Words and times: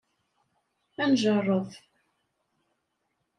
Ad 1.03 1.07
njerreb. 1.11 1.69